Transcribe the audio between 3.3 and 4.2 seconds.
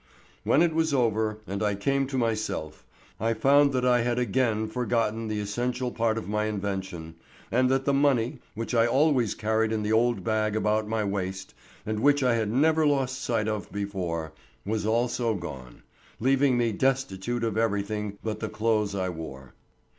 found that I had